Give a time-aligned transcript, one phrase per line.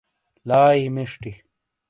[0.49, 1.31] لائی مشٹی،